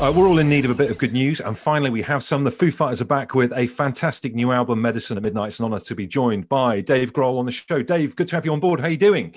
[0.00, 2.22] Uh, we're all in need of a bit of good news, and finally, we have
[2.22, 2.44] some.
[2.44, 5.48] The Foo Fighters are back with a fantastic new album, Medicine at Midnight.
[5.48, 7.82] It's an honor to be joined by Dave Grohl on the show.
[7.82, 8.78] Dave, good to have you on board.
[8.78, 9.34] How are you doing?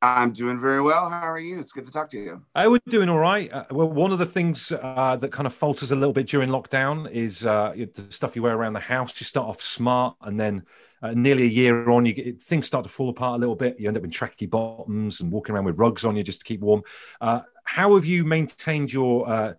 [0.00, 1.10] I'm doing very well.
[1.10, 1.60] How are you?
[1.60, 2.42] It's good to talk to you.
[2.54, 3.52] Uh, we're doing all right.
[3.52, 6.48] Uh, well, one of the things uh, that kind of falters a little bit during
[6.48, 9.20] lockdown is uh, the stuff you wear around the house.
[9.20, 10.62] You start off smart, and then
[11.02, 13.78] uh, nearly a year on, you get things start to fall apart a little bit.
[13.78, 16.46] You end up in tracky bottoms and walking around with rugs on you just to
[16.46, 16.84] keep warm.
[17.20, 19.56] Uh, how have you maintained your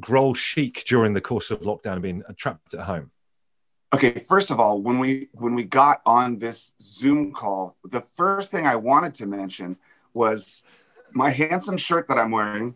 [0.00, 3.10] Grohl chic during the course of lockdown and being trapped at home?
[3.94, 8.50] Okay, first of all, when we when we got on this Zoom call, the first
[8.50, 9.78] thing I wanted to mention
[10.12, 10.62] was
[11.12, 12.74] my handsome shirt that I'm wearing,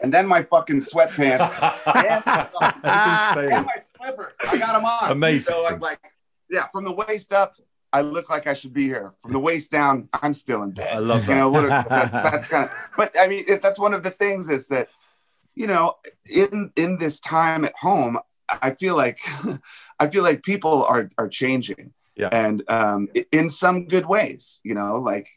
[0.00, 1.54] and then my fucking sweatpants
[1.94, 4.34] and, and, my slippers.
[4.42, 5.12] I got them on.
[5.12, 5.52] Amazing.
[5.52, 6.00] So I'm like,
[6.50, 7.54] yeah, from the waist up,
[7.92, 9.12] I look like I should be here.
[9.20, 10.88] From the waist down, I'm still in bed.
[10.92, 11.32] I love that.
[11.32, 12.90] You know, that, that's kind of.
[12.96, 14.88] But I mean, it, that's one of the things is that
[15.54, 15.94] you know,
[16.34, 19.18] in in this time at home, I feel like
[19.98, 21.92] I feel like people are are changing.
[22.14, 22.28] Yeah.
[22.30, 25.28] And um, in some good ways, you know, like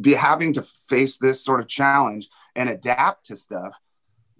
[0.00, 3.78] be having to face this sort of challenge and adapt to stuff,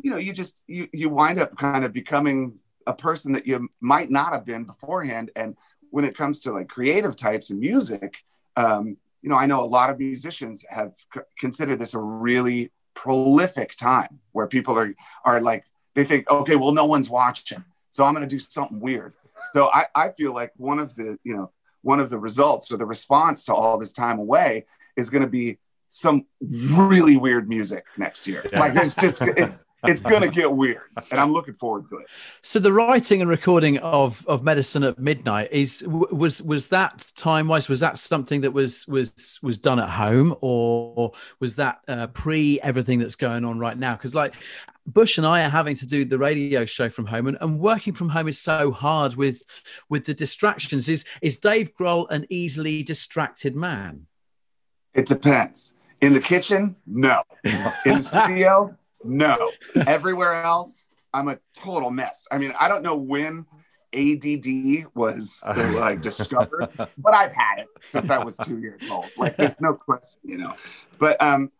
[0.03, 3.69] you know, you just you you wind up kind of becoming a person that you
[3.81, 5.31] might not have been beforehand.
[5.37, 5.57] And
[5.91, 8.23] when it comes to like creative types and music,
[8.57, 12.73] um, you know, I know a lot of musicians have c- considered this a really
[12.95, 18.05] prolific time where people are are like they think okay well no one's watching so
[18.05, 19.13] i'm going to do something weird.
[19.53, 21.51] So I, I feel like one of the you know
[21.83, 25.29] one of the results or the response to all this time away is going to
[25.29, 25.59] be
[25.91, 28.47] some really weird music next year.
[28.51, 28.61] Yeah.
[28.61, 32.07] like it's just it's it's gonna get weird and i'm looking forward to it.
[32.43, 37.49] So the writing and recording of of medicine at midnight is was was that time
[37.49, 42.07] wise was that something that was was was done at home or was that uh,
[42.07, 43.97] pre everything that's going on right now?
[43.97, 44.35] Because like
[44.87, 47.93] bush and i are having to do the radio show from home and, and working
[47.93, 49.43] from home is so hard with
[49.89, 50.89] with the distractions.
[50.89, 54.07] Is is dave grohl an easily distracted man?
[54.95, 57.23] It depends in the kitchen no
[57.85, 59.51] in the studio no.
[59.87, 62.27] Everywhere else, I'm a total mess.
[62.31, 63.47] I mean, I don't know when
[63.95, 69.07] ADD was like discovered, but I've had it since I was two years old.
[69.17, 70.55] Like, there's no question, you know.
[70.99, 71.51] But um,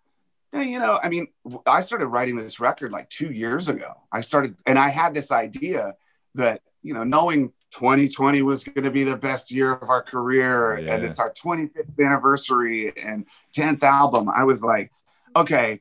[0.53, 1.29] you know, I mean,
[1.67, 3.95] I started writing this record like two years ago.
[4.13, 5.95] I started, and I had this idea
[6.35, 10.77] that you know, knowing 2020 was going to be the best year of our career,
[10.77, 10.95] oh, yeah.
[10.95, 13.27] and it's our 25th anniversary and
[13.57, 14.29] 10th album.
[14.29, 14.91] I was like,
[15.37, 15.81] okay,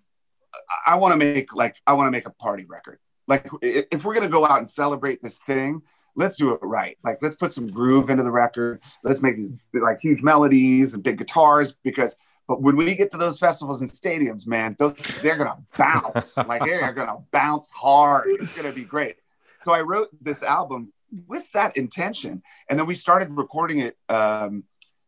[0.85, 2.99] I want to make like I want to make a party record.
[3.27, 5.81] Like if we're gonna go out and celebrate this thing,
[6.15, 6.97] let's do it right.
[7.03, 8.81] Like let's put some groove into the record.
[9.03, 12.17] Let's make these like huge melodies and big guitars because.
[12.47, 16.35] But when we get to those festivals and stadiums, man, those they're gonna bounce.
[16.35, 18.25] like they're gonna bounce hard.
[18.39, 19.17] It's gonna be great.
[19.59, 20.91] So I wrote this album
[21.27, 23.97] with that intention, and then we started recording it.
[24.09, 24.63] Um,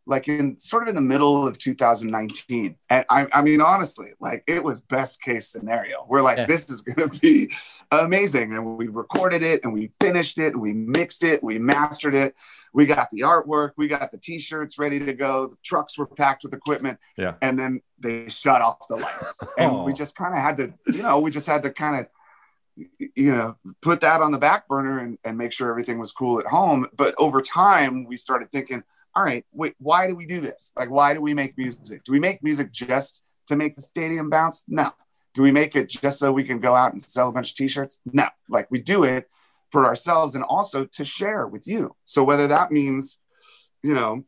[0.07, 2.75] like in sort of in the middle of 2019.
[2.89, 6.05] And I, I mean, honestly, like it was best case scenario.
[6.07, 6.45] We're like, yeah.
[6.47, 7.51] this is going to be
[7.91, 8.53] amazing.
[8.53, 12.35] And we recorded it and we finished it, we mixed it, we mastered it.
[12.73, 15.47] We got the artwork, we got the t-shirts ready to go.
[15.47, 16.99] The trucks were packed with equipment.
[17.17, 17.35] Yeah.
[17.41, 19.41] And then they shut off the lights.
[19.57, 19.83] And oh.
[19.83, 22.07] we just kind of had to, you know, we just had to kind of
[22.77, 26.39] you know put that on the back burner and, and make sure everything was cool
[26.39, 28.81] at home but over time we started thinking
[29.15, 30.71] all right, wait, why do we do this?
[30.75, 32.03] Like, why do we make music?
[32.03, 34.63] Do we make music just to make the stadium bounce?
[34.67, 34.91] No.
[35.33, 37.57] Do we make it just so we can go out and sell a bunch of
[37.57, 38.01] t-shirts?
[38.05, 38.27] No.
[38.49, 39.29] Like we do it
[39.69, 41.95] for ourselves and also to share with you.
[42.05, 43.19] So whether that means,
[43.83, 44.23] you know,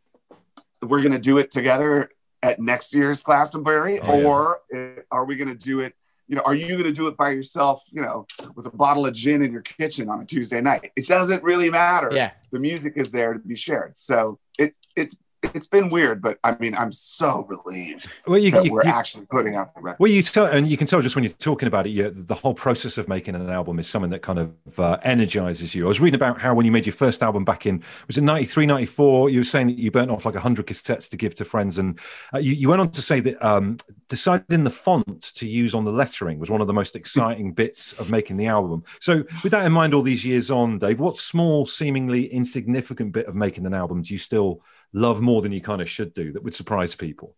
[0.81, 2.09] we're going to do it together
[2.41, 4.27] at next year's Glastonbury, oh, yeah.
[4.27, 5.95] or eh, are we going to do it
[6.33, 9.05] you know, are you going to do it by yourself, you know, with a bottle
[9.05, 10.91] of gin in your kitchen on a Tuesday night?
[10.95, 12.09] It doesn't really matter.
[12.11, 12.31] Yeah.
[12.49, 13.93] The music is there to be shared.
[13.97, 15.15] So it it's
[15.53, 18.89] it's been weird, but I mean, I'm so relieved well, you, that you, we're you,
[18.89, 19.99] actually putting out the record.
[19.99, 22.53] Well, you tell, and you can tell just when you're talking about it, the whole
[22.53, 25.85] process of making an album is something that kind of uh, energizes you.
[25.85, 28.21] I was reading about how when you made your first album back in, was it
[28.21, 31.45] 93, 94, you were saying that you burnt off like 100 cassettes to give to
[31.45, 31.77] friends.
[31.77, 31.99] And
[32.33, 35.85] uh, you, you went on to say that um, deciding the font to use on
[35.85, 38.83] the lettering was one of the most exciting bits of making the album.
[38.99, 43.27] So with that in mind, all these years on, Dave, what small, seemingly insignificant bit
[43.27, 44.61] of making an album do you still
[44.93, 47.35] love more than you kind of should do that would surprise people?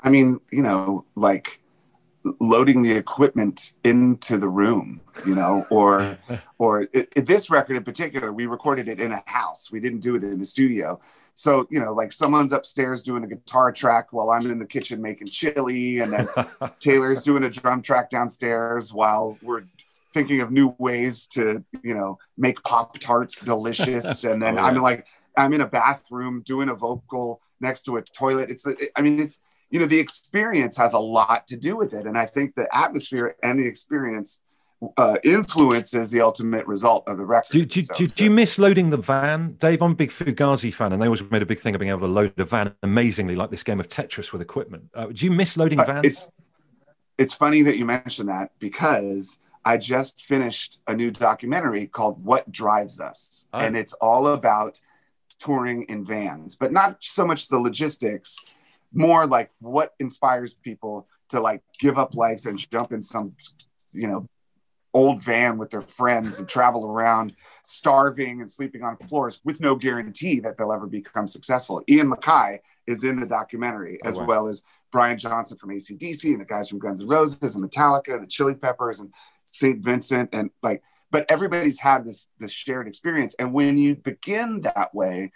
[0.00, 1.60] I mean, you know, like
[2.38, 6.18] loading the equipment into the room, you know, or
[6.58, 9.70] or it, it, this record in particular, we recorded it in a house.
[9.70, 11.00] We didn't do it in the studio.
[11.34, 15.00] So, you know, like someone's upstairs doing a guitar track while I'm in the kitchen
[15.00, 16.28] making chili, and then
[16.80, 19.62] Taylor's doing a drum track downstairs while we're
[20.12, 24.66] thinking of new ways to you know make pop tarts delicious and then Oh, yeah.
[24.66, 28.66] i'm like i'm in a bathroom doing a vocal next to a toilet it's
[28.96, 29.40] i mean it's
[29.70, 32.66] you know the experience has a lot to do with it and i think the
[32.76, 34.42] atmosphere and the experience
[34.96, 38.58] uh, influences the ultimate result of the record Do, do, So do, do you miss
[38.58, 39.82] loading the van, Dave?
[39.82, 42.00] I'm a big Fugazi fan, and they always made a big thing of being able
[42.00, 44.84] to load a van amazingly, like this game of Tetris with equipment.
[44.94, 46.06] Uh, do you miss loading Uh, vans?
[46.06, 46.30] it's
[47.18, 52.50] it's funny that you mentioned that because I just finished a new documentary called What
[52.50, 53.46] Drives Us.
[53.52, 53.58] Oh.
[53.58, 54.80] And it's all about
[55.38, 58.38] touring in vans, but not so much the logistics,
[58.92, 63.32] more like what inspires people to like give up life and jump in some,
[63.92, 64.26] you know,
[64.92, 69.76] old van with their friends and travel around starving and sleeping on floors with no
[69.76, 71.82] guarantee that they'll ever become successful.
[71.88, 74.26] Ian MacKaye is in the documentary Oh, as wow.
[74.26, 78.20] well as Brian Johnson from ACDC and the guys from Guns N' Roses and Metallica,
[78.20, 79.14] the Chili Peppers and
[79.50, 79.84] St.
[79.84, 84.94] Vincent and like but everybody's had this this shared experience and when you begin that
[84.94, 85.32] way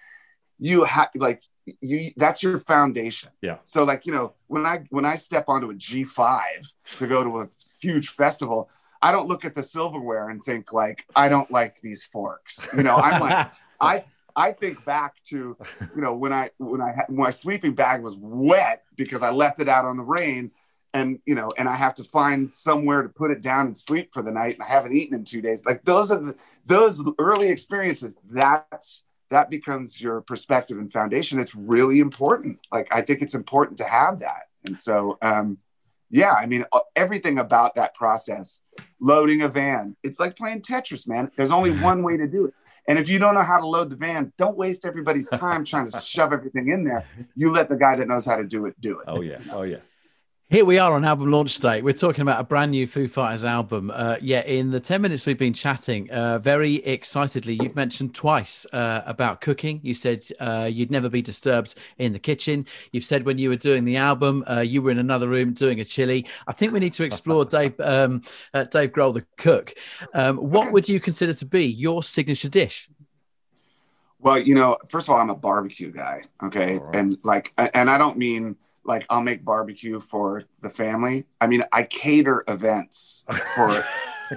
[0.58, 1.42] you have like
[1.80, 3.56] you that's your foundation Yeah.
[3.64, 6.40] so like you know when i when i step onto a g5
[6.98, 7.48] to go to a
[7.80, 8.68] huge festival
[9.02, 12.82] i don't look at the silverware and think like i don't like these forks you
[12.82, 13.50] know i'm like
[13.80, 14.04] i
[14.36, 15.56] i think back to
[15.94, 19.58] you know when i when i had my sleeping bag was wet because i left
[19.60, 20.50] it out on the rain
[20.94, 24.14] and you know and i have to find somewhere to put it down and sleep
[24.14, 25.66] for the night and i haven't eaten in two days.
[25.66, 31.40] Like those are the those early experiences that's that becomes your perspective and foundation.
[31.40, 32.60] It's really important.
[32.72, 34.44] Like i think it's important to have that.
[34.64, 35.58] And so um
[36.10, 38.60] yeah i mean uh, everything about that process
[39.00, 41.30] loading a van it's like playing tetris man.
[41.36, 42.54] There's only one way to do it.
[42.86, 45.88] And if you don't know how to load the van don't waste everybody's time trying
[45.88, 47.04] to shove everything in there.
[47.34, 49.06] You let the guy that knows how to do it do it.
[49.08, 49.78] Oh yeah, oh yeah.
[50.54, 51.82] Here we are on album launch day.
[51.82, 53.90] We're talking about a brand new Foo Fighters album.
[53.92, 58.64] Uh, yeah, in the 10 minutes we've been chatting, uh, very excitedly, you've mentioned twice
[58.72, 59.80] uh, about cooking.
[59.82, 62.66] You said uh, you'd never be disturbed in the kitchen.
[62.92, 65.80] You've said when you were doing the album, uh, you were in another room doing
[65.80, 66.24] a chili.
[66.46, 68.22] I think we need to explore Dave, um,
[68.52, 69.74] uh, Dave Grohl, the cook.
[70.14, 72.88] Um, what would you consider to be your signature dish?
[74.20, 76.22] Well, you know, first of all, I'm a barbecue guy.
[76.44, 76.78] Okay.
[76.78, 76.94] Right.
[76.94, 78.54] And like, and I don't mean
[78.84, 81.26] like I'll make barbecue for the family.
[81.40, 83.82] I mean, I cater events for,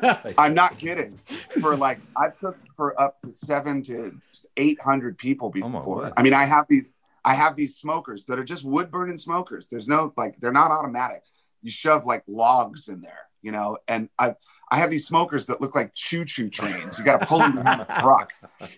[0.37, 1.17] I'm not kidding.
[1.61, 4.19] For like, I've cooked for up to seven to
[4.55, 5.95] 800 people Oh, before.
[5.97, 6.13] word.
[6.17, 6.93] I mean, I have these,
[7.25, 9.67] I have these smokers that are just wood burning smokers.
[9.67, 11.23] There's no, like, they're not automatic.
[11.67, 14.35] You shove like logs in there, you know, and I,
[14.71, 16.97] I have these smokers that look like choo-choo trains.
[16.97, 18.31] You got to pull them behind a truck.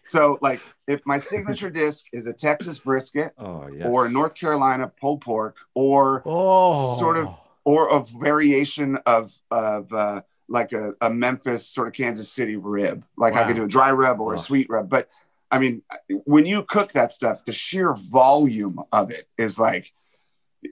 [0.03, 3.87] So, like, if my signature disc is a Texas brisket oh yeah.
[3.87, 7.29] or a North Carolina pulled pork or Oh, Sort of-
[7.63, 13.03] or a variation of of uh, like a, a Memphis sort of Kansas City rib,
[13.17, 14.33] like I could do a dry rub or Wow.
[14.33, 14.89] a sweet rub.
[14.89, 15.09] But
[15.51, 15.83] I mean,
[16.25, 19.93] when you cook that stuff, the sheer volume of it is like,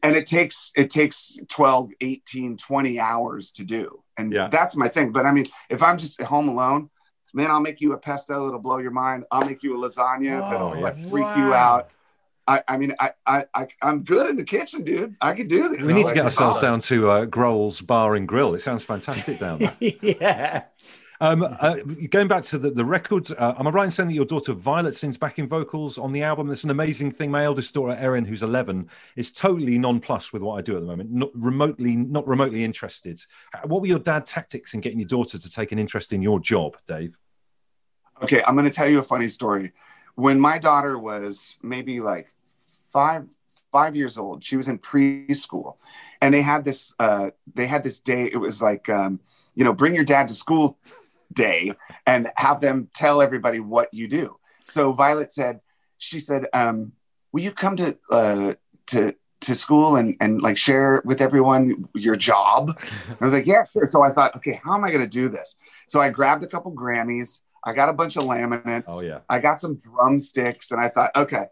[0.03, 4.03] and it takes it takes 12, 18, 20 hours to do.
[4.17, 4.47] And Yeah.
[4.49, 5.11] that's my thing.
[5.11, 6.89] But I mean, if I'm just at home alone,
[7.33, 9.25] man, I'll make you a pesto that'll blow your mind.
[9.31, 11.89] I'll make you a lasagna that'll Whoa, like freak you out.
[12.49, 15.15] I, I mean, I, I, I, I'm good in the kitchen, dude.
[15.19, 15.81] I could do this.
[15.81, 16.61] We need to get ourselves oh.
[16.61, 18.55] down to uh, Grohl's Bar and Grill.
[18.55, 19.75] It sounds fantastic down there.
[19.81, 20.63] yeah.
[21.19, 21.77] Um, uh,
[22.09, 24.53] going back to the, the record, uh, am I right in saying that your daughter
[24.53, 26.47] Violet sings backing vocals on the album?
[26.47, 27.31] That's an amazing thing.
[27.31, 30.85] My eldest daughter Erin, who's 11, is totally nonplussed with what I do at the
[30.85, 31.11] moment.
[31.11, 33.19] Not remotely, not remotely interested.
[33.65, 36.39] What were your dad tactics in getting your daughter to take an interest in your
[36.39, 37.17] job, Dave?
[38.21, 39.71] Okay, I'm going to tell you a funny story.
[40.15, 42.31] When my daughter was maybe like
[42.91, 43.27] five
[43.71, 45.75] five years old, she was in preschool,
[46.21, 48.25] and they had this uh, they had this day.
[48.31, 49.19] It was like um,
[49.55, 50.77] you know, bring your dad to school
[51.33, 51.73] day
[52.05, 54.37] and have them tell everybody what you do.
[54.65, 55.61] So Violet said,
[55.97, 56.93] she said, um,
[57.31, 58.53] "Will you come to uh,
[58.87, 62.77] to to school and and like share with everyone your job?"
[63.19, 65.29] I was like, "Yeah, sure." So I thought, okay, how am I going to do
[65.29, 65.55] this?
[65.87, 67.41] So I grabbed a couple Grammys.
[67.63, 68.85] I got a bunch of laminates.
[68.87, 71.45] Oh yeah, I got some drumsticks and I thought, okay.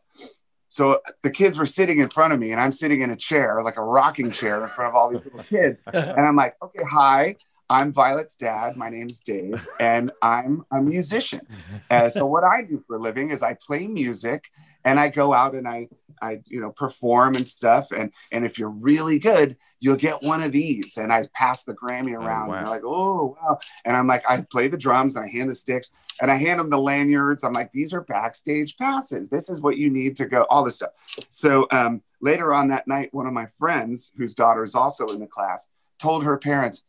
[0.68, 3.62] So the kids were sitting in front of me and I'm sitting in a chair,
[3.64, 5.82] like a rocking chair in front of all these little kids.
[5.94, 7.38] And I'm like, okay, hi,
[7.70, 8.78] I'm Violet's dad.
[8.78, 11.42] My name's Dave and I'm a musician.
[11.90, 14.46] Uh, so what I do for a living is I play music
[14.84, 15.88] and I go out and I,
[16.22, 17.92] I, you know, perform and stuff.
[17.92, 20.98] And, and if you're really good, you'll get one of these.
[20.98, 22.54] And I pass the Grammy around wow.
[22.54, 23.58] and they're like, oh, wow.
[23.84, 25.90] And I'm like, I play the drums and I hand the sticks
[26.22, 27.44] and I hand them the lanyards.
[27.44, 29.28] I'm like, these are backstage passes.
[29.28, 30.92] This is what you need to go, all this stuff.
[31.32, 35.20] So um, later on that night, one of my friends, whose daughter is also in
[35.20, 35.68] the class,
[35.98, 36.84] told her parents,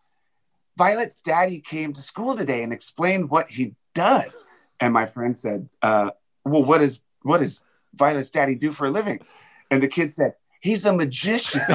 [0.76, 4.45] Violet's daddy came to school today and explained what he does.
[4.80, 6.11] And my friend said, uh,
[6.45, 7.64] well, what is what does
[7.95, 9.21] Violet's daddy do for a living?
[9.71, 11.62] And the kid said, he's a magician.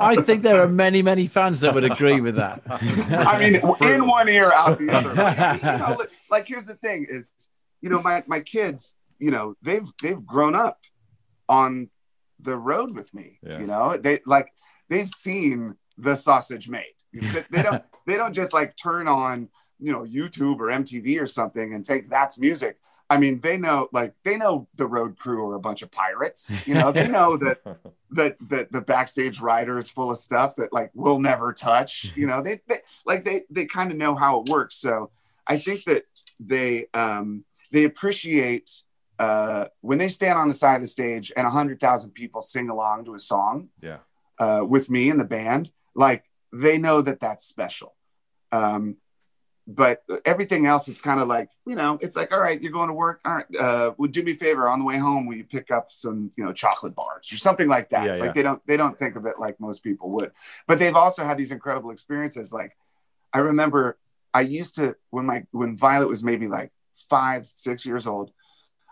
[0.00, 2.62] I think there are many, many fans that would agree with that.
[2.68, 5.14] I mean, in one ear, out the other.
[5.14, 5.98] Like, you know,
[6.30, 7.32] like here's the thing: is
[7.80, 10.80] you know, my my kids, you know, they've they've grown up
[11.48, 11.90] on
[12.40, 13.38] the road with me.
[13.42, 13.60] Yeah.
[13.60, 14.52] You know, they like
[14.88, 16.94] they've seen the sausage made.
[17.50, 21.74] They don't they don't just like turn on you know YouTube or MTV or something
[21.74, 22.78] and think that's music.
[23.10, 26.50] I mean, they know like they know the road crew are a bunch of pirates.
[26.64, 27.58] You know, they know that
[28.12, 32.12] that that the backstage rider is full of stuff that like we'll never touch.
[32.16, 34.76] You know, they, they like they they kind of know how it works.
[34.76, 35.10] So
[35.46, 36.04] I think that
[36.40, 38.82] they um they appreciate
[39.18, 42.40] uh when they stand on the side of the stage and a hundred thousand people
[42.40, 43.98] sing along to a song yeah.
[44.38, 47.94] uh, with me and the band, like they know that that's special.
[48.50, 48.96] Um,
[49.66, 52.88] but everything else, it's kind of like you know, it's like all right, you're going
[52.88, 53.20] to work.
[53.24, 55.26] All right, uh, would do me a favor on the way home?
[55.26, 58.06] Will you pick up some you know chocolate bars or something like that?
[58.06, 58.32] Yeah, like yeah.
[58.32, 60.32] they don't they don't think of it like most people would.
[60.66, 62.52] But they've also had these incredible experiences.
[62.52, 62.76] Like
[63.32, 63.98] I remember,
[64.34, 68.32] I used to when my when Violet was maybe like five six years old.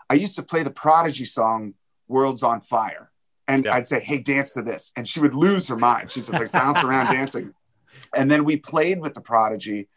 [0.09, 1.73] I used to play the Prodigy song
[2.07, 3.10] "World's on Fire."
[3.51, 3.75] And Yeah.
[3.75, 6.11] I'd say, "Hey, dance to this," and she would lose her mind.
[6.11, 7.53] She'd just like bounce around dancing.
[8.15, 9.89] And then we played with the Prodigy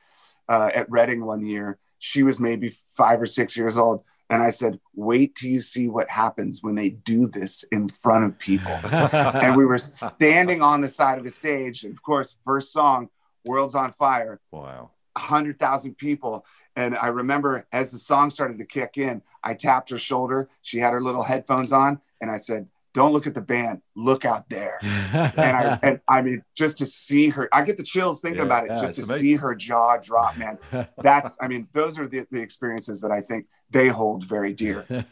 [0.49, 1.78] uh, at Reading one year.
[1.99, 5.88] She was maybe five or six years old, and I said, "Wait till you see
[5.88, 8.73] what happens when they do this in front of people."
[9.44, 13.08] and we were standing on the side of the stage, and of course, first song,
[13.44, 14.90] "World's on Fire." Wow.
[15.16, 16.44] a hundred thousand people.
[16.76, 20.49] And I remember as the song started to kick in, I tapped her shoulder.
[20.62, 23.82] She had her little headphones on, and I said, "Don't look at the band.
[23.94, 27.84] Look out there." And I, and I mean, just to see her, I get the
[27.84, 28.70] chills thinking Yeah, about it.
[28.70, 30.56] yeah, just to it's see her jaw drop, man.
[31.02, 34.86] That's, I mean, those are the, the experiences that I think they hold very dear.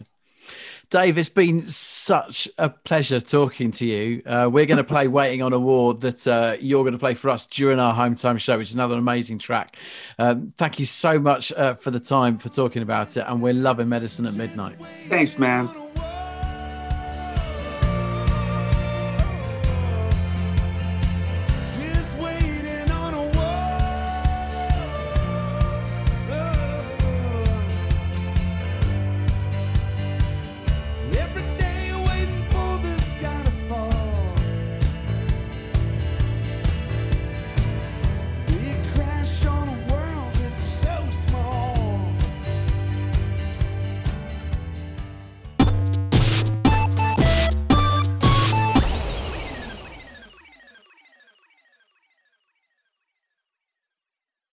[0.91, 4.23] Dave, it's been such a pleasure talking to you.
[4.27, 7.15] Uh, we're going to play Waiting on a War that uh, you're going to play
[7.15, 9.77] for us during our home time show, which is another amazing track.
[10.19, 13.25] Um, thank you so much uh, for the time for talking about it.
[13.27, 14.77] And we're loving Medicine at Midnight.
[15.09, 15.71] Thanks, man.